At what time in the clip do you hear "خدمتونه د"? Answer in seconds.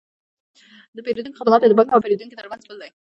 1.39-1.73